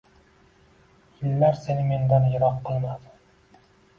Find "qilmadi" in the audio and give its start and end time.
2.71-3.13